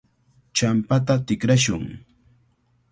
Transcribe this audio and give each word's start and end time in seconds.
Champata 0.59 1.15
tikrashun. 1.27 1.85